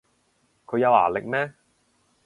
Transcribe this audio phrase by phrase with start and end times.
[0.65, 1.53] 佢有牙力咩